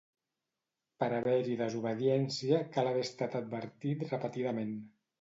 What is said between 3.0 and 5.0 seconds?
estat advertit repetidament.